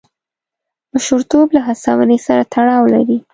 [0.93, 3.17] مشرتوب له هڅونې سره تړاو لري.